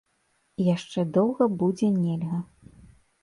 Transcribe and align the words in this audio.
І 0.61 0.65
яшчэ 0.75 1.03
доўга 1.17 1.47
будзе 1.59 1.91
нельга. 1.99 2.39